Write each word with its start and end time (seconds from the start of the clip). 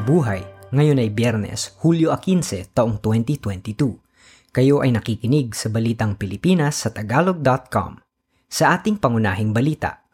Mabuhay! 0.00 0.40
Ngayon 0.72 0.96
ay 0.96 1.12
Biyernes, 1.12 1.76
Hulyo 1.84 2.08
15, 2.16 2.72
taong 2.72 3.04
2022. 3.04 4.00
Kayo 4.48 4.80
ay 4.80 4.96
nakikinig 4.96 5.52
sa 5.52 5.68
Balitang 5.68 6.16
Pilipinas 6.16 6.80
sa 6.80 6.88
Tagalog.com. 6.88 8.00
Sa 8.48 8.64
ating 8.72 8.96
pangunahing 8.96 9.52
balita, 9.52 10.08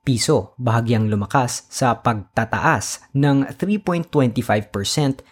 Piso 0.00 0.56
bahagyang 0.56 1.12
lumakas 1.12 1.68
sa 1.68 2.00
pagtataas 2.00 3.12
ng 3.12 3.52
3.25% 3.52 4.08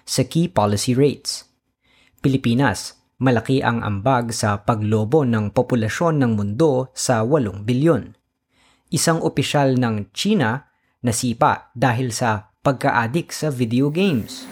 sa 0.05 0.23
key 0.29 0.53
policy 0.53 0.93
rates. 0.93 1.49
Pilipinas, 2.21 3.01
malaki 3.25 3.65
ang 3.65 3.81
ambag 3.81 4.37
sa 4.37 4.61
paglobo 4.69 5.25
ng 5.25 5.49
populasyon 5.49 6.21
ng 6.21 6.33
mundo 6.37 6.93
sa 6.93 7.25
8 7.25 7.65
bilyon. 7.65 8.13
Isang 8.93 9.25
opisyal 9.25 9.81
ng 9.81 10.13
China 10.13 10.61
nasipa 11.01 11.73
dahil 11.73 12.13
sa 12.13 12.52
pagka-addict 12.63 13.35
sa 13.35 13.51
video 13.51 13.91
games. 13.91 14.47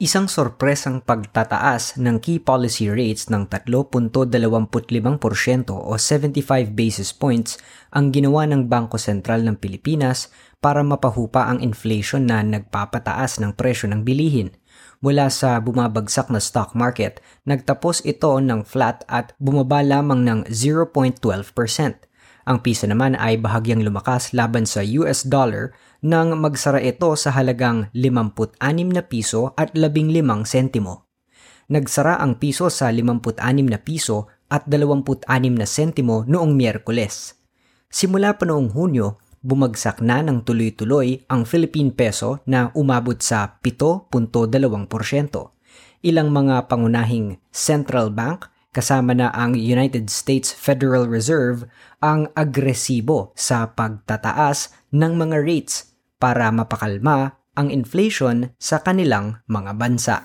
Isang 0.00 0.32
sorpresang 0.32 1.04
pagtataas 1.04 2.00
ng 2.00 2.24
key 2.24 2.40
policy 2.40 2.88
rates 2.88 3.28
ng 3.28 3.52
3.25% 3.52 4.16
o 5.76 5.92
75 5.92 6.72
basis 6.72 7.12
points 7.12 7.60
ang 7.92 8.08
ginawa 8.08 8.48
ng 8.48 8.64
Bangko 8.64 8.96
Sentral 8.96 9.44
ng 9.44 9.60
Pilipinas 9.60 10.32
para 10.64 10.80
mapahupa 10.80 11.52
ang 11.52 11.60
inflation 11.60 12.24
na 12.24 12.40
nagpapataas 12.40 13.44
ng 13.44 13.52
presyo 13.52 13.92
ng 13.92 14.08
bilihin. 14.08 14.56
Mula 15.04 15.28
sa 15.28 15.60
bumabagsak 15.60 16.32
na 16.32 16.40
stock 16.40 16.72
market, 16.72 17.20
nagtapos 17.44 18.08
ito 18.08 18.32
ng 18.40 18.64
flat 18.64 19.04
at 19.04 19.36
bumaba 19.36 19.84
lamang 19.84 20.24
ng 20.24 20.40
0.12%. 20.48 22.09
Ang 22.50 22.66
piso 22.66 22.90
naman 22.90 23.14
ay 23.14 23.38
bahagyang 23.38 23.86
lumakas 23.86 24.34
laban 24.34 24.66
sa 24.66 24.82
US 24.82 25.22
dollar 25.22 25.70
nang 26.02 26.34
magsara 26.34 26.82
ito 26.82 27.14
sa 27.14 27.30
halagang 27.30 27.86
56 27.94 28.58
na 28.90 29.06
piso 29.06 29.54
at 29.54 29.70
15 29.70 30.18
sentimo. 30.42 31.06
Nagsara 31.70 32.18
ang 32.18 32.42
piso 32.42 32.66
sa 32.66 32.90
56 32.90 33.38
na 33.70 33.78
piso 33.78 34.26
at 34.50 34.66
26 34.66 35.30
na 35.54 35.62
sentimo 35.62 36.26
noong 36.26 36.50
Miyerkules. 36.58 37.38
Simula 37.86 38.34
pa 38.34 38.50
noong 38.50 38.74
Hunyo, 38.74 39.22
bumagsak 39.46 40.02
na 40.02 40.18
ng 40.18 40.42
tuloy-tuloy 40.42 41.22
ang 41.30 41.46
Philippine 41.46 41.94
peso 41.94 42.42
na 42.50 42.74
umabot 42.74 43.22
sa 43.22 43.46
7.2%. 43.62 44.26
Ilang 46.02 46.28
mga 46.34 46.66
pangunahing 46.66 47.38
central 47.54 48.10
bank 48.10 48.50
kasama 48.70 49.18
na 49.18 49.34
ang 49.34 49.58
United 49.58 50.06
States 50.06 50.54
Federal 50.54 51.10
Reserve 51.10 51.66
ang 51.98 52.30
agresibo 52.38 53.34
sa 53.34 53.74
pagtataas 53.74 54.70
ng 54.94 55.12
mga 55.18 55.42
rates 55.42 55.90
para 56.22 56.46
mapakalma 56.54 57.34
ang 57.58 57.74
inflation 57.74 58.54
sa 58.62 58.78
kanilang 58.78 59.42
mga 59.50 59.74
bansa. 59.74 60.16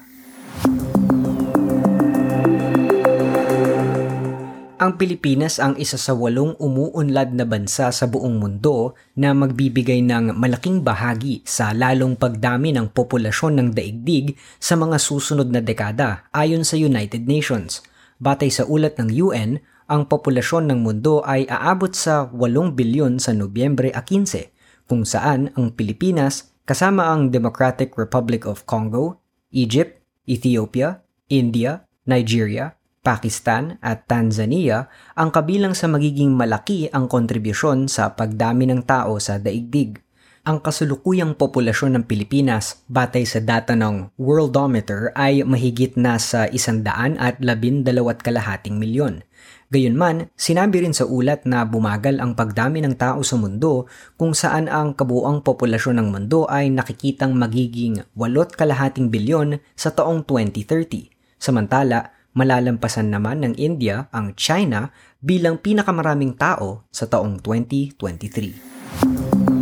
Ang 4.75 5.01
Pilipinas 5.01 5.57
ang 5.57 5.73
isa 5.81 5.97
sa 5.97 6.13
walong 6.13 6.53
umuunlad 6.61 7.33
na 7.33 7.49
bansa 7.49 7.89
sa 7.89 8.05
buong 8.05 8.38
mundo 8.38 8.93
na 9.17 9.33
magbibigay 9.33 10.05
ng 10.05 10.38
malaking 10.38 10.85
bahagi 10.85 11.41
sa 11.41 11.73
lalong 11.73 12.13
pagdami 12.13 12.69
ng 12.75 12.93
populasyon 12.93 13.57
ng 13.57 13.69
daigdig 13.73 14.38
sa 14.61 14.77
mga 14.77 15.01
susunod 15.01 15.49
na 15.49 15.66
dekada 15.66 16.29
ayon 16.29 16.61
sa 16.61 16.77
United 16.77 17.25
Nations– 17.25 17.81
Batay 18.16 18.47
sa 18.47 18.63
ulat 18.63 18.95
ng 18.95 19.11
UN, 19.11 19.59
ang 19.91 20.08
populasyon 20.08 20.71
ng 20.71 20.80
mundo 20.81 21.19
ay 21.27 21.45
aabot 21.52 21.91
sa 21.91 22.31
8 22.31 22.72
bilyon 22.72 23.19
sa 23.19 23.35
Nobyembre 23.35 23.91
15, 23.91 24.88
kung 24.88 25.03
saan 25.03 25.52
ang 25.59 25.75
Pilipinas 25.75 26.55
kasama 26.63 27.11
ang 27.11 27.30
Democratic 27.30 27.94
Republic 28.00 28.47
of 28.47 28.63
Congo, 28.63 29.19
Egypt, 29.51 30.00
Ethiopia, 30.25 31.03
India, 31.28 31.85
Nigeria, 32.06 32.73
Pakistan 33.06 33.78
at 33.85 34.09
Tanzania 34.09 34.89
ang 35.13 35.29
kabilang 35.29 35.78
sa 35.78 35.85
magiging 35.85 36.34
malaki 36.34 36.89
ang 36.89 37.06
kontribusyon 37.06 37.85
sa 37.85 38.18
pagdami 38.18 38.66
ng 38.66 38.81
tao 38.81 39.22
sa 39.22 39.38
daigdig. 39.38 40.04
Ang 40.45 40.61
kasulukuyang 40.61 41.33
populasyon 41.33 41.97
ng 41.97 42.06
Pilipinas 42.06 42.85
batay 42.85 43.25
sa 43.25 43.41
data 43.41 43.73
ng 43.73 44.13
Worldometer 44.13 45.09
ay 45.17 45.41
mahigit 45.41 45.97
na 45.97 46.22
sa 46.22 46.45
isandaan 46.45 47.17
at 47.17 47.41
labindalawat 47.41 48.22
kalahating 48.22 48.78
milyon. 48.78 49.25
Gayunman, 49.73 50.29
sinabi 50.38 50.85
rin 50.85 50.94
sa 50.94 51.09
ulat 51.09 51.50
na 51.50 51.66
bumagal 51.66 52.22
ang 52.22 52.38
pagdami 52.38 52.85
ng 52.85 52.94
tao 52.94 53.25
sa 53.25 53.41
mundo 53.41 53.89
kung 54.22 54.38
saan 54.38 54.69
ang 54.69 54.94
kabuang 54.94 55.41
populasyon 55.41 55.97
ng 55.97 56.13
mundo 56.13 56.45
ay 56.45 56.69
nakikitang 56.69 57.33
magiging 57.33 58.06
walot 58.13 58.53
kalahating 58.53 59.09
bilyon 59.09 59.57
sa 59.73 59.97
taong 59.97 60.29
2030. 60.29 61.09
Samantala, 61.41 62.13
malalampasan 62.38 63.09
naman 63.09 63.41
ng 63.41 63.57
India 63.57 64.13
ang 64.13 64.38
China 64.38 64.94
bilang 65.25 65.57
pinakamaraming 65.57 66.38
tao 66.38 66.85
sa 66.94 67.09
taong 67.09 67.41
2023. 67.41 69.54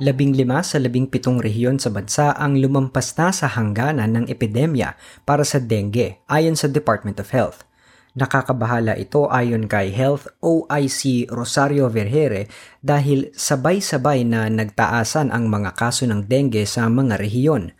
Labing 0.00 0.32
lima 0.32 0.64
sa 0.64 0.80
labing 0.80 1.12
pitong 1.12 1.44
rehiyon 1.44 1.76
sa 1.76 1.92
bansa 1.92 2.32
ang 2.32 2.56
lumampas 2.56 3.12
na 3.20 3.28
sa 3.36 3.52
hangganan 3.52 4.16
ng 4.16 4.26
epidemya 4.32 4.96
para 5.28 5.44
sa 5.44 5.60
dengue 5.60 6.24
ayon 6.24 6.56
sa 6.56 6.72
Department 6.72 7.20
of 7.20 7.28
Health. 7.36 7.68
Nakakabahala 8.10 8.98
ito 8.98 9.30
ayon 9.30 9.70
kay 9.70 9.94
Health 9.94 10.26
OIC 10.42 11.30
Rosario 11.30 11.86
Vergere 11.86 12.50
dahil 12.82 13.30
sabay-sabay 13.36 14.26
na 14.26 14.50
nagtaasan 14.50 15.30
ang 15.30 15.46
mga 15.46 15.78
kaso 15.78 16.08
ng 16.10 16.26
dengue 16.26 16.66
sa 16.66 16.90
mga 16.90 17.20
rehiyon. 17.20 17.70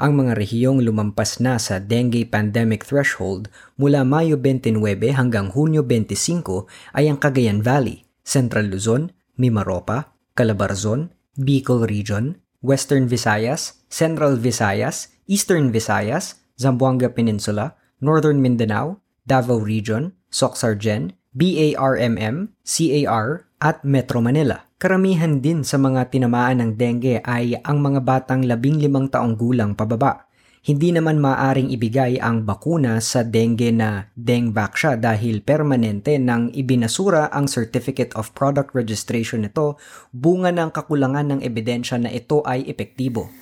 Ang 0.00 0.12
mga 0.16 0.32
rehiyong 0.38 0.80
lumampas 0.84 1.42
na 1.42 1.58
sa 1.58 1.82
dengue 1.82 2.22
pandemic 2.22 2.86
threshold 2.86 3.50
mula 3.76 4.06
Mayo 4.06 4.38
29 4.38 4.78
hanggang 5.16 5.50
Hunyo 5.50 5.82
25 5.82 6.70
ay 6.94 7.10
ang 7.10 7.18
Cagayan 7.18 7.60
Valley, 7.60 8.06
Central 8.22 8.70
Luzon, 8.70 9.10
Mimaropa, 9.36 10.14
Calabarzon, 10.38 11.19
Bicol 11.38 11.86
Region, 11.86 12.40
Western 12.60 13.06
Visayas, 13.06 13.84
Central 13.88 14.36
Visayas, 14.36 15.14
Eastern 15.30 15.70
Visayas, 15.70 16.42
Zamboanga 16.58 17.12
Peninsula, 17.12 17.78
Northern 18.00 18.40
Mindanao, 18.40 18.98
Davao 19.26 19.60
Region, 19.60 20.16
Soxargen, 20.32 21.14
BARMM, 21.36 22.54
CAR, 22.66 23.46
at 23.60 23.84
Metro 23.84 24.24
Manila. 24.24 24.64
Karamihan 24.80 25.44
din 25.44 25.60
sa 25.60 25.76
mga 25.76 26.08
tinamaan 26.08 26.64
ng 26.64 26.70
dengue 26.80 27.20
ay 27.20 27.52
ang 27.60 27.84
mga 27.84 28.00
batang 28.00 28.40
15 28.48 29.12
taong 29.12 29.36
gulang 29.36 29.76
pababa 29.76 30.29
hindi 30.60 30.92
naman 30.92 31.16
maaring 31.16 31.72
ibigay 31.72 32.20
ang 32.20 32.44
bakuna 32.44 33.00
sa 33.00 33.24
dengue 33.24 33.72
na 33.72 34.12
Dengvaxia 34.12 35.00
dahil 35.00 35.40
permanente 35.40 36.20
nang 36.20 36.52
ibinasura 36.52 37.32
ang 37.32 37.48
Certificate 37.48 38.12
of 38.12 38.36
Product 38.36 38.76
Registration 38.76 39.48
nito 39.48 39.80
bunga 40.12 40.52
ng 40.52 40.68
kakulangan 40.68 41.32
ng 41.32 41.40
ebidensya 41.40 41.96
na 41.96 42.12
ito 42.12 42.44
ay 42.44 42.68
epektibo. 42.68 43.32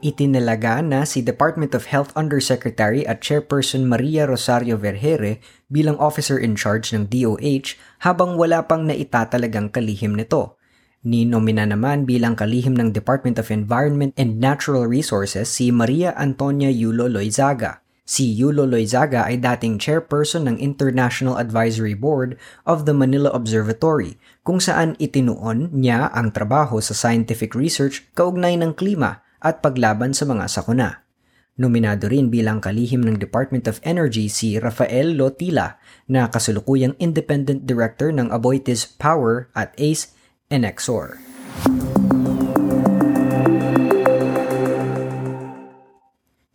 Itinalaga 0.00 0.80
na 0.80 1.04
si 1.04 1.20
Department 1.20 1.76
of 1.76 1.92
Health 1.92 2.16
Undersecretary 2.16 3.04
at 3.04 3.20
Chairperson 3.20 3.84
Maria 3.84 4.24
Rosario 4.24 4.80
Vergere 4.80 5.44
bilang 5.68 6.00
officer 6.00 6.40
in 6.40 6.56
charge 6.56 6.88
ng 6.96 7.12
DOH 7.12 7.76
habang 8.00 8.40
wala 8.40 8.64
pang 8.64 8.88
naitatalagang 8.88 9.68
kalihim 9.68 10.16
nito. 10.16 10.56
Ninomina 11.04 11.68
naman 11.68 12.08
bilang 12.08 12.32
kalihim 12.32 12.72
ng 12.72 12.94
Department 12.94 13.36
of 13.36 13.52
Environment 13.52 14.14
and 14.16 14.40
Natural 14.40 14.88
Resources 14.88 15.52
si 15.52 15.68
Maria 15.68 16.16
Antonia 16.16 16.72
Yulo 16.72 17.10
Loizaga. 17.10 17.84
Si 18.06 18.30
Yulo 18.30 18.64
Loizaga 18.70 19.26
ay 19.26 19.42
dating 19.42 19.82
chairperson 19.82 20.46
ng 20.46 20.62
International 20.62 21.36
Advisory 21.36 21.98
Board 21.98 22.38
of 22.62 22.86
the 22.86 22.94
Manila 22.94 23.34
Observatory 23.34 24.14
kung 24.46 24.62
saan 24.62 24.94
itinuon 25.02 25.74
niya 25.74 26.08
ang 26.14 26.30
trabaho 26.30 26.78
sa 26.78 26.94
scientific 26.94 27.52
research 27.58 28.06
kaugnay 28.14 28.54
ng 28.54 28.78
klima 28.78 29.26
at 29.42 29.58
paglaban 29.58 30.14
sa 30.14 30.22
mga 30.22 30.46
sakuna. 30.46 31.02
Nominado 31.56 32.06
rin 32.06 32.28
bilang 32.28 32.60
kalihim 32.60 33.00
ng 33.00 33.16
Department 33.16 33.64
of 33.66 33.80
Energy 33.80 34.28
si 34.28 34.60
Rafael 34.60 35.16
Lotila 35.16 35.80
na 36.04 36.28
kasulukuyang 36.28 36.94
independent 37.00 37.64
director 37.64 38.12
ng 38.12 38.28
Aboitiz 38.28 38.84
Power 38.84 39.48
at 39.56 39.72
ACE 39.80 40.12
and 40.50 40.62
XOR. 40.62 41.18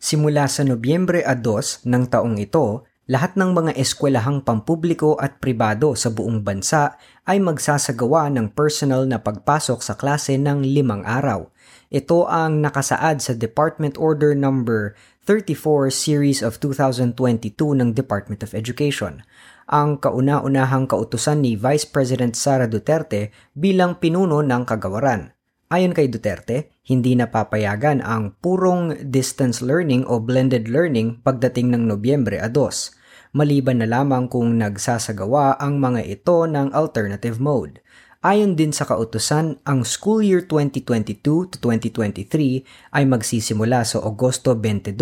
Simula 0.02 0.44
sa 0.50 0.66
Nobyembre 0.66 1.24
2 1.24 1.88
ng 1.88 2.04
taong 2.10 2.36
ito, 2.36 2.84
lahat 3.10 3.34
ng 3.34 3.50
mga 3.50 3.72
eskwelahang 3.76 4.46
pampubliko 4.46 5.18
at 5.18 5.42
pribado 5.42 5.96
sa 5.98 6.12
buong 6.12 6.46
bansa 6.46 6.94
ay 7.26 7.42
magsasagawa 7.42 8.30
ng 8.30 8.54
personal 8.54 9.08
na 9.08 9.18
pagpasok 9.18 9.80
sa 9.82 9.98
klase 9.98 10.38
ng 10.38 10.62
limang 10.62 11.02
araw. 11.02 11.50
Ito 11.92 12.30
ang 12.30 12.62
nakasaad 12.62 13.20
sa 13.20 13.32
Department 13.34 14.00
Order 14.00 14.32
Number 14.32 14.94
34 15.28 15.92
Series 15.92 16.40
of 16.40 16.56
2022 16.58 17.52
ng 17.78 17.92
Department 17.92 18.40
of 18.42 18.54
Education 18.56 19.22
ang 19.66 20.00
kauna-unahang 20.00 20.90
kautusan 20.90 21.42
ni 21.44 21.58
Vice 21.58 21.86
President 21.86 22.34
Sara 22.34 22.70
Duterte 22.70 23.30
bilang 23.54 23.98
pinuno 23.98 24.40
ng 24.40 24.62
kagawaran. 24.66 25.34
Ayon 25.72 25.96
kay 25.96 26.12
Duterte, 26.12 26.76
hindi 26.84 27.16
napapayagan 27.16 28.04
ang 28.04 28.36
purong 28.44 29.08
distance 29.08 29.64
learning 29.64 30.04
o 30.04 30.20
blended 30.20 30.68
learning 30.68 31.24
pagdating 31.24 31.72
ng 31.72 31.88
Nobyembre 31.88 32.36
a 32.36 32.52
2, 32.52 33.32
maliban 33.32 33.80
na 33.80 33.88
lamang 33.88 34.28
kung 34.28 34.60
nagsasagawa 34.60 35.56
ang 35.56 35.80
mga 35.80 36.04
ito 36.04 36.44
ng 36.44 36.76
alternative 36.76 37.40
mode. 37.40 37.80
Ayon 38.22 38.54
din 38.54 38.70
sa 38.70 38.86
kautusan, 38.86 39.58
ang 39.66 39.82
school 39.82 40.22
year 40.22 40.46
2022 40.46 41.24
to 41.24 41.56
2023 41.58 42.94
ay 42.94 43.02
magsisimula 43.02 43.82
sa 43.82 43.98
Agosto 43.98 44.54
22, 44.54 44.94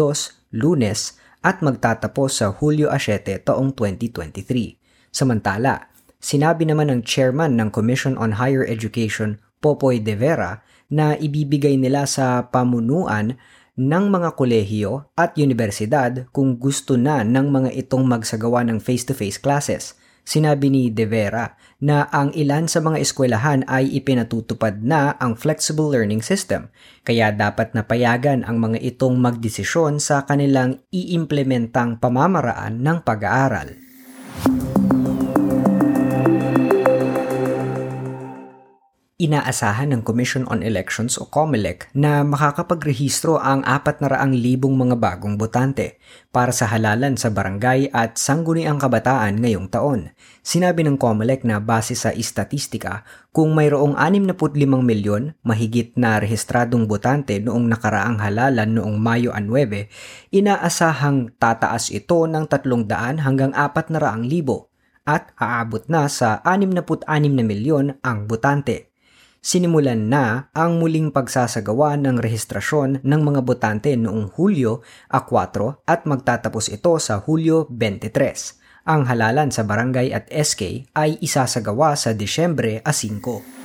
lunes, 0.57 1.21
at 1.41 1.65
magtatapos 1.65 2.41
sa 2.41 2.53
Hulyo 2.53 2.93
7 2.93 3.41
taong 3.45 3.73
2023. 3.73 4.77
Samantala, 5.09 5.89
sinabi 6.21 6.69
naman 6.69 6.93
ng 6.93 7.01
chairman 7.03 7.57
ng 7.57 7.73
Commission 7.73 8.15
on 8.21 8.37
Higher 8.37 8.65
Education, 8.65 9.41
Popoy 9.65 10.01
De 10.01 10.17
Vera, 10.17 10.61
na 10.91 11.17
ibibigay 11.17 11.79
nila 11.81 12.05
sa 12.05 12.51
pamunuan 12.51 13.39
ng 13.81 14.05
mga 14.13 14.37
kolehiyo 14.37 15.09
at 15.17 15.39
universidad 15.41 16.29
kung 16.35 16.61
gusto 16.61 17.01
na 17.01 17.25
ng 17.25 17.49
mga 17.49 17.71
itong 17.87 18.05
magsagawa 18.05 18.61
ng 18.69 18.83
face-to-face 18.83 19.41
classes 19.41 19.97
Sinabi 20.25 20.71
ni 20.71 20.89
De 20.93 21.05
Vera 21.09 21.57
na 21.81 22.07
ang 22.13 22.31
ilan 22.37 22.69
sa 22.69 22.85
mga 22.85 23.01
eskwelahan 23.01 23.65
ay 23.65 23.89
ipinatutupad 23.97 24.85
na 24.85 25.17
ang 25.17 25.35
flexible 25.35 25.89
learning 25.89 26.21
system, 26.21 26.69
kaya 27.03 27.33
dapat 27.33 27.73
napayagan 27.73 28.45
ang 28.45 28.61
mga 28.61 28.79
itong 28.85 29.17
magdesisyon 29.17 29.97
sa 29.99 30.29
kanilang 30.29 30.79
iimplementang 30.93 31.97
pamamaraan 31.99 32.85
ng 32.85 32.99
pag-aaral. 33.01 33.90
Inaasahan 39.21 39.93
ng 39.93 40.01
Commission 40.01 40.49
on 40.49 40.65
Elections 40.65 41.21
o 41.21 41.29
COMELEC 41.29 41.93
na 41.93 42.25
makakapagrehistro 42.25 43.37
ang 43.37 43.61
400,000 43.69 44.33
mga 44.65 44.97
bagong 44.97 45.37
botante 45.37 46.01
para 46.33 46.57
sa 46.57 46.65
halalan 46.65 47.21
sa 47.21 47.29
barangay 47.29 47.93
at 47.93 48.17
sangguniang 48.17 48.81
kabataan 48.81 49.37
ngayong 49.45 49.69
taon. 49.69 50.17
Sinabi 50.41 50.89
ng 50.89 50.97
COMELEC 50.97 51.45
na 51.45 51.61
base 51.61 51.93
sa 51.93 52.17
istatistika, 52.17 53.05
kung 53.29 53.53
mayroong 53.53 53.93
65 53.93 54.57
milyon 54.81 55.37
mahigit 55.45 55.93
na 56.01 56.17
rehistradong 56.17 56.89
botante 56.89 57.37
noong 57.45 57.69
nakaraang 57.69 58.25
halalan 58.25 58.73
noong 58.73 58.97
Mayo 58.97 59.37
9, 59.37 60.33
inaasahang 60.33 61.37
tataas 61.37 61.93
ito 61.93 62.25
ng 62.25 62.49
300 62.49 63.21
hanggang 63.21 63.53
400,000 63.53 64.65
at 65.05 65.33
aabot 65.37 65.85
na 65.93 66.09
sa 66.09 66.41
66 66.41 67.05
na 67.05 67.45
milyon 67.45 68.01
ang 68.01 68.25
botante 68.25 68.90
sinimulan 69.41 70.13
na 70.13 70.53
ang 70.53 70.77
muling 70.77 71.09
pagsasagawa 71.11 71.97
ng 71.97 72.21
rehistrasyon 72.21 73.01
ng 73.01 73.21
mga 73.25 73.41
botante 73.41 73.97
noong 73.97 74.37
Hulyo 74.37 74.85
a 75.09 75.25
4 75.25 75.89
at 75.89 76.05
magtatapos 76.05 76.69
ito 76.69 76.97
sa 77.01 77.19
Hulyo 77.25 77.67
23. 77.73 78.89
Ang 78.89 79.09
halalan 79.09 79.53
sa 79.53 79.65
barangay 79.65 80.13
at 80.13 80.29
SK 80.29 80.93
ay 80.97 81.21
isasagawa 81.21 81.97
sa 81.97 82.13
Disyembre 82.17 82.81
a 82.85 82.93
5. 82.93 83.61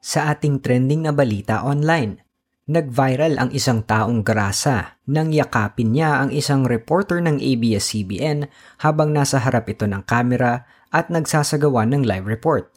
Sa 0.00 0.26
ating 0.26 0.58
trending 0.58 1.06
na 1.06 1.14
balita 1.14 1.62
online, 1.62 2.29
Nag-viral 2.70 3.34
ang 3.34 3.50
isang 3.50 3.82
taong 3.82 4.22
grasa 4.22 4.94
nang 5.10 5.34
yakapin 5.34 5.90
niya 5.90 6.22
ang 6.22 6.30
isang 6.30 6.62
reporter 6.62 7.18
ng 7.18 7.42
ABS-CBN 7.42 8.46
habang 8.78 9.10
nasa 9.10 9.42
harap 9.42 9.66
ito 9.66 9.90
ng 9.90 10.06
kamera 10.06 10.70
at 10.94 11.10
nagsasagawa 11.10 11.82
ng 11.90 12.06
live 12.06 12.30
report. 12.30 12.70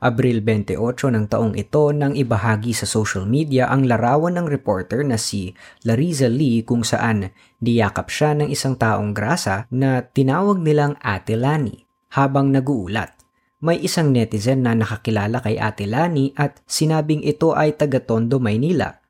Abril 0.00 0.40
28 0.40 0.80
ng 1.12 1.28
taong 1.28 1.60
ito 1.60 1.92
nang 1.92 2.16
ibahagi 2.16 2.72
sa 2.72 2.88
social 2.88 3.28
media 3.28 3.68
ang 3.68 3.84
larawan 3.84 4.40
ng 4.40 4.48
reporter 4.48 5.04
na 5.04 5.20
si 5.20 5.52
Larissa 5.84 6.32
Lee 6.32 6.64
kung 6.64 6.80
saan 6.80 7.28
diyakap 7.60 8.08
siya 8.08 8.32
ng 8.32 8.48
isang 8.48 8.80
taong 8.80 9.12
grasa 9.12 9.68
na 9.68 10.00
tinawag 10.08 10.56
nilang 10.56 10.96
Ate 11.04 11.36
Lani 11.36 11.84
habang 12.16 12.48
naguulat. 12.48 13.12
May 13.60 13.76
isang 13.84 14.08
netizen 14.08 14.64
na 14.64 14.72
nakakilala 14.72 15.44
kay 15.44 15.60
Ate 15.60 15.84
Lani 15.84 16.32
at 16.32 16.64
sinabing 16.64 17.20
ito 17.20 17.52
ay 17.52 17.76
taga 17.76 18.00
Tondo, 18.00 18.40
Maynila 18.40 19.03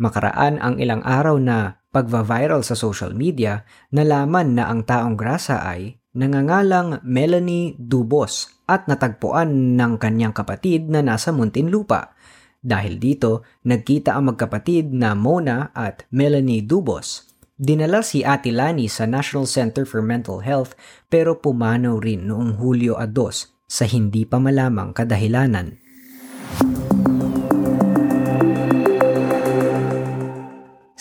Makaraan 0.00 0.56
ang 0.62 0.80
ilang 0.80 1.04
araw 1.04 1.36
na 1.36 1.82
pagva-viral 1.92 2.64
sa 2.64 2.72
social 2.72 3.12
media, 3.12 3.68
nalaman 3.92 4.56
na 4.56 4.72
ang 4.72 4.88
taong 4.88 5.16
grasa 5.16 5.60
ay 5.60 6.00
nangangalang 6.16 7.00
Melanie 7.04 7.76
Dubos 7.76 8.48
at 8.68 8.88
natagpuan 8.88 9.76
ng 9.76 10.00
kanyang 10.00 10.32
kapatid 10.32 10.88
na 10.88 11.04
nasa 11.04 11.32
Muntinlupa. 11.32 12.16
Dahil 12.62 12.96
dito, 12.96 13.42
nagkita 13.66 14.14
ang 14.14 14.32
magkapatid 14.32 14.94
na 14.94 15.18
Mona 15.18 15.74
at 15.74 16.06
Melanie 16.14 16.62
Dubos. 16.62 17.32
Dinala 17.62 18.00
si 18.00 18.24
Ate 18.24 18.50
Lani 18.50 18.88
sa 18.88 19.04
National 19.04 19.44
Center 19.44 19.84
for 19.84 20.00
Mental 20.00 20.40
Health 20.40 20.72
pero 21.06 21.36
pumanaw 21.38 22.00
rin 22.00 22.26
noong 22.26 22.58
Hulyo 22.58 22.96
2 22.96 23.68
sa 23.68 23.84
hindi 23.84 24.24
pa 24.24 24.40
malamang 24.40 24.96
kadahilanan. 24.96 25.78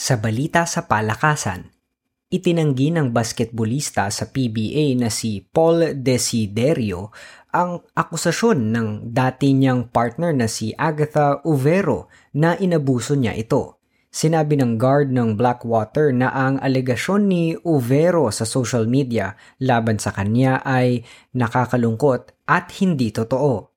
Sa 0.01 0.18
balita 0.18 0.65
sa 0.65 0.89
palakasan, 0.89 1.69
itinanggi 2.33 2.89
ng 2.89 3.13
basketbolista 3.13 4.09
sa 4.09 4.33
PBA 4.33 4.98
na 4.98 5.13
si 5.13 5.45
Paul 5.45 5.94
Desiderio 5.94 7.13
ang 7.53 7.86
akusasyon 7.94 8.74
ng 8.74 8.88
dati 9.13 9.53
niyang 9.53 9.94
partner 9.94 10.33
na 10.33 10.50
si 10.50 10.74
Agatha 10.74 11.45
Uvero 11.45 12.09
na 12.33 12.57
inabuso 12.57 13.13
niya 13.13 13.38
ito. 13.38 13.77
Sinabi 14.09 14.57
ng 14.57 14.81
guard 14.81 15.13
ng 15.13 15.38
Blackwater 15.38 16.09
na 16.09 16.33
ang 16.33 16.57
alegasyon 16.57 17.30
ni 17.30 17.54
Uvero 17.62 18.25
sa 18.33 18.50
social 18.50 18.89
media 18.89 19.38
laban 19.62 20.01
sa 20.01 20.09
kanya 20.18 20.65
ay 20.65 21.06
nakakalungkot 21.38 22.50
at 22.50 22.74
hindi 22.81 23.13
totoo. 23.13 23.69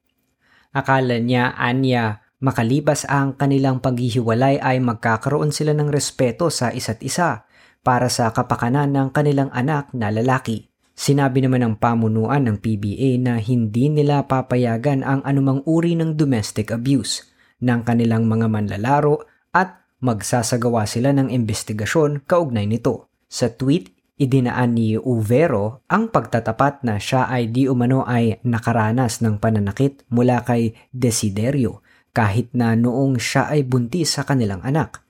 Akala 0.72 1.20
niya 1.20 1.52
anya 1.52 2.23
Makalipas 2.44 3.08
ang 3.08 3.32
kanilang 3.40 3.80
paghihiwalay 3.80 4.60
ay 4.60 4.76
magkakaroon 4.84 5.48
sila 5.48 5.72
ng 5.72 5.88
respeto 5.88 6.52
sa 6.52 6.68
isa't 6.68 7.00
isa 7.00 7.48
para 7.80 8.12
sa 8.12 8.36
kapakanan 8.36 8.92
ng 8.92 9.08
kanilang 9.16 9.48
anak 9.56 9.88
na 9.96 10.12
lalaki. 10.12 10.68
Sinabi 10.92 11.40
naman 11.40 11.64
ng 11.64 11.74
pamunuan 11.80 12.44
ng 12.44 12.60
PBA 12.60 13.16
na 13.16 13.40
hindi 13.40 13.88
nila 13.88 14.28
papayagan 14.28 15.00
ang 15.00 15.24
anumang 15.24 15.64
uri 15.64 15.96
ng 15.96 16.20
domestic 16.20 16.68
abuse 16.68 17.24
ng 17.64 17.80
kanilang 17.80 18.28
mga 18.28 18.52
manlalaro 18.52 19.24
at 19.56 19.80
magsasagawa 20.04 20.84
sila 20.84 21.16
ng 21.16 21.32
investigasyon 21.32 22.28
kaugnay 22.28 22.68
nito. 22.68 23.08
Sa 23.24 23.56
tweet, 23.56 23.88
idinaan 24.20 24.76
ni 24.76 25.00
Uvero 25.00 25.80
ang 25.88 26.12
pagtatapat 26.12 26.84
na 26.84 27.00
siya 27.00 27.24
ay 27.24 27.48
di 27.48 27.72
umano 27.72 28.04
ay 28.04 28.36
nakaranas 28.44 29.24
ng 29.24 29.40
pananakit 29.40 30.04
mula 30.12 30.44
kay 30.44 30.76
Desiderio 30.92 31.83
kahit 32.14 32.54
na 32.54 32.78
noong 32.78 33.18
siya 33.18 33.50
ay 33.50 33.66
buntis 33.66 34.14
sa 34.14 34.22
kanilang 34.22 34.62
anak. 34.62 35.02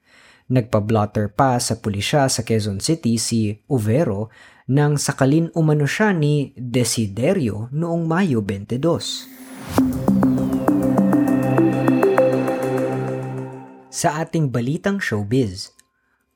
Nagpa-blotter 0.48 1.28
pa 1.28 1.60
sa 1.60 1.76
pulisya 1.76 2.32
sa 2.32 2.40
Quezon 2.40 2.80
City 2.80 3.20
si 3.20 3.60
Uvero 3.68 4.32
nang 4.72 4.96
sakalin 4.96 5.52
umano 5.52 5.84
siya 5.84 6.16
ni 6.16 6.56
Desiderio 6.56 7.68
noong 7.76 8.08
Mayo 8.08 8.40
22. 8.40 9.28
Sa 13.92 14.08
ating 14.20 14.48
balitang 14.48 14.96
showbiz, 14.96 15.76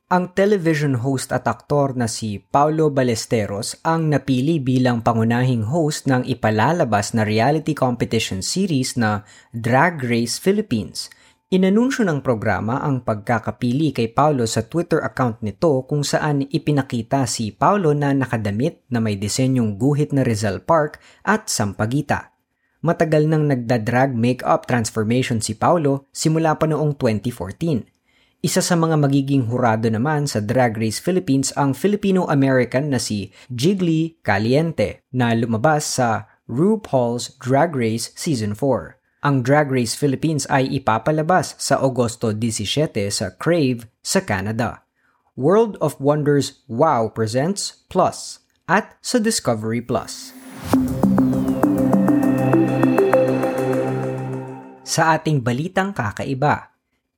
ang 0.09 0.33
television 0.33 0.97
host 1.05 1.29
at 1.29 1.45
aktor 1.45 1.93
na 1.93 2.09
si 2.09 2.41
Paulo 2.41 2.89
Ballesteros 2.89 3.77
ang 3.85 4.09
napili 4.09 4.57
bilang 4.57 5.05
pangunahing 5.05 5.69
host 5.69 6.09
ng 6.09 6.25
ipalalabas 6.25 7.13
na 7.13 7.21
reality 7.21 7.77
competition 7.77 8.41
series 8.41 8.97
na 8.97 9.21
Drag 9.53 10.01
Race 10.01 10.41
Philippines. 10.41 11.13
Inanunsyo 11.53 12.09
ng 12.09 12.25
programa 12.25 12.81
ang 12.81 13.05
pagkakapili 13.05 13.93
kay 13.93 14.09
Paulo 14.09 14.49
sa 14.49 14.65
Twitter 14.65 14.97
account 15.05 15.45
nito 15.45 15.85
kung 15.85 16.01
saan 16.01 16.41
ipinakita 16.41 17.29
si 17.29 17.53
Paulo 17.53 17.93
na 17.93 18.09
nakadamit 18.09 18.81
na 18.89 18.97
may 18.97 19.13
disenyong 19.13 19.77
guhit 19.77 20.09
na 20.09 20.25
Rizal 20.25 20.65
Park 20.65 20.97
at 21.21 21.53
Sampagita. 21.53 22.33
Matagal 22.81 23.29
nang 23.29 23.45
nagda-drag 23.45 24.17
makeup 24.17 24.65
transformation 24.65 25.37
si 25.37 25.53
Paulo 25.53 26.09
simula 26.09 26.57
pa 26.57 26.65
noong 26.65 26.97
2014 26.97 27.98
isa 28.39 28.63
sa 28.63 28.79
mga 28.79 28.95
magiging 28.95 29.51
hurado 29.51 29.91
naman 29.91 30.23
sa 30.23 30.39
Drag 30.39 30.71
Race 30.79 30.95
Philippines 30.95 31.51
ang 31.59 31.75
Filipino-American 31.75 32.87
na 32.87 32.95
si 32.95 33.35
Jiggly 33.51 34.15
Caliente 34.23 35.03
na 35.11 35.35
lumabas 35.35 35.99
sa 35.99 36.31
RuPaul's 36.47 37.35
Drag 37.43 37.75
Race 37.75 38.15
Season 38.15 38.55
4. 38.55 39.27
Ang 39.27 39.43
Drag 39.43 39.67
Race 39.67 39.91
Philippines 39.91 40.47
ay 40.47 40.71
ipapalabas 40.71 41.59
sa 41.59 41.83
Agosto 41.83 42.31
17 42.31 43.11
sa 43.11 43.35
Crave 43.35 43.91
sa 43.99 44.23
Canada. 44.23 44.87
World 45.35 45.75
of 45.83 45.99
Wonders 45.99 46.63
Wow 46.71 47.11
presents 47.11 47.83
Plus 47.91 48.39
at 48.71 48.95
sa 49.03 49.19
Discovery 49.19 49.83
Plus. 49.83 50.31
Sa 54.87 55.11
ating 55.19 55.43
balitang 55.43 55.91
kakaiba, 55.91 56.68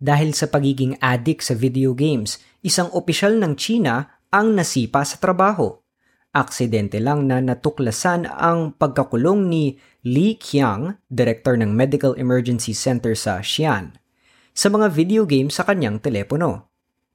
dahil 0.01 0.33
sa 0.33 0.49
pagiging 0.49 0.97
addict 0.97 1.45
sa 1.45 1.53
video 1.53 1.93
games, 1.93 2.41
isang 2.65 2.89
opisyal 2.89 3.37
ng 3.37 3.53
China 3.53 4.09
ang 4.33 4.57
nasipa 4.57 5.05
sa 5.05 5.21
trabaho. 5.21 5.77
Aksidente 6.33 6.97
lang 6.97 7.29
na 7.29 7.37
natuklasan 7.37 8.25
ang 8.25 8.73
pagkakulong 8.73 9.45
ni 9.45 9.77
Li 10.07 10.39
Qiang, 10.41 10.97
director 11.05 11.53
ng 11.53 11.69
Medical 11.69 12.17
Emergency 12.17 12.73
Center 12.73 13.13
sa 13.13 13.45
Xi'an, 13.45 13.93
sa 14.55 14.73
mga 14.73 14.89
video 14.89 15.29
games 15.29 15.59
sa 15.59 15.67
kanyang 15.67 16.01
telepono. 16.01 16.71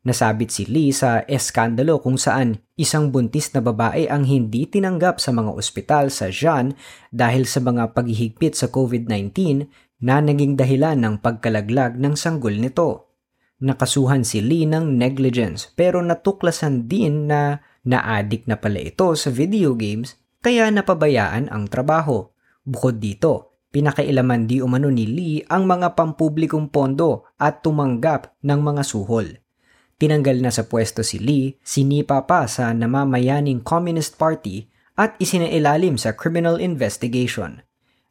Nasabit 0.07 0.55
si 0.55 0.63
Lee 0.71 0.95
sa 0.95 1.27
eskandalo 1.27 1.99
kung 1.99 2.15
saan 2.15 2.63
isang 2.79 3.11
buntis 3.11 3.51
na 3.51 3.59
babae 3.59 4.07
ang 4.07 4.23
hindi 4.23 4.63
tinanggap 4.63 5.19
sa 5.19 5.35
mga 5.35 5.51
ospital 5.51 6.15
sa 6.15 6.31
Xi'an 6.31 6.79
dahil 7.11 7.43
sa 7.43 7.59
mga 7.59 7.91
paghihigpit 7.91 8.55
sa 8.55 8.71
COVID-19 8.71 9.67
na 10.01 10.21
naging 10.21 10.55
dahilan 10.55 11.01
ng 11.01 11.15
pagkalaglag 11.25 11.97
ng 11.97 12.15
sanggol 12.15 12.57
nito. 12.57 13.11
Nakasuhan 13.57 14.21
si 14.21 14.45
Lee 14.45 14.69
ng 14.69 15.01
negligence 15.01 15.73
pero 15.73 16.05
natuklasan 16.05 16.85
din 16.85 17.25
na 17.25 17.65
na-addict 17.89 18.45
na 18.45 18.61
pala 18.61 18.85
ito 18.85 19.17
sa 19.17 19.33
video 19.33 19.73
games 19.73 20.21
kaya 20.45 20.69
napabayaan 20.69 21.49
ang 21.49 21.67
trabaho. 21.67 22.29
Bukod 22.63 23.01
dito, 23.01 23.57
pinakailaman 23.75 24.45
di 24.47 24.61
umano 24.61 24.93
ni 24.93 25.09
Lee 25.09 25.43
ang 25.49 25.65
mga 25.65 25.97
pampublikong 25.99 26.71
pondo 26.71 27.33
at 27.41 27.65
tumanggap 27.67 28.37
ng 28.45 28.61
mga 28.61 28.83
suhol. 28.85 29.41
Tinanggal 29.97 30.45
na 30.45 30.53
sa 30.53 30.69
pwesto 30.69 31.01
si 31.01 31.17
Lee, 31.17 31.57
sinipa 31.65 32.29
pa 32.29 32.45
sa 32.45 32.77
namamayaning 32.77 33.65
Communist 33.65 34.21
Party 34.21 34.69
at 34.95 35.17
isinailalim 35.17 35.97
sa 35.97 36.13
criminal 36.13 36.61
investigation. 36.61 37.66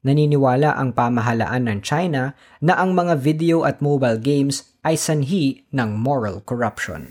Naniniwala 0.06 0.78
ang 0.78 0.94
pamahalaan 0.94 1.66
ng 1.66 1.80
China 1.82 2.38
na 2.62 2.78
ang 2.78 2.94
mga 2.94 3.18
video 3.18 3.66
at 3.66 3.82
mobile 3.82 4.22
games 4.22 4.78
ay 4.86 4.94
sanhi 4.94 5.66
ng 5.74 5.98
moral 5.98 6.46
corruption. 6.46 7.10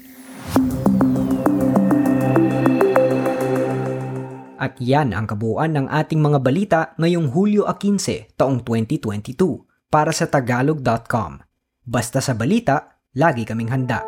At 4.62 4.78
yan 4.78 5.10
ang 5.10 5.26
kabuuan 5.26 5.74
ng 5.74 5.86
ating 5.90 6.22
mga 6.22 6.38
balita 6.38 6.80
ngayong 6.94 7.34
Hulyo 7.34 7.66
15, 7.66 8.38
taong 8.38 8.62
2022 8.62 9.34
para 9.90 10.14
sa 10.14 10.30
tagalog.com. 10.30 11.42
Basta 11.82 12.22
sa 12.22 12.32
balita, 12.32 13.02
lagi 13.18 13.42
kaming 13.42 13.74
handa. 13.74 14.06